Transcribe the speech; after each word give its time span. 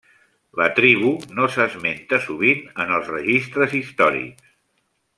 La 0.61 0.67
tribu 0.79 1.11
no 1.39 1.45
s'esmenta 1.57 2.19
sovint 2.25 2.65
en 2.85 2.97
els 2.99 3.13
registres 3.19 3.77
històrics. 3.83 4.53